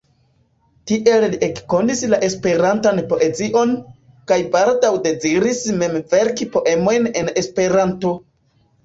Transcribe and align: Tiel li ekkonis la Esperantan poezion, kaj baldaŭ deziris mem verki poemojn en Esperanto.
Tiel 0.91 1.25
li 1.33 1.37
ekkonis 1.47 1.99
la 2.13 2.19
Esperantan 2.27 3.01
poezion, 3.11 3.73
kaj 4.31 4.39
baldaŭ 4.55 4.91
deziris 5.05 5.61
mem 5.83 5.99
verki 6.15 6.49
poemojn 6.57 7.07
en 7.23 7.31
Esperanto. 7.43 8.15